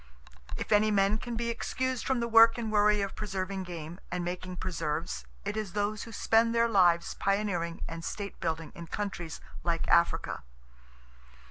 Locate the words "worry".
2.71-3.01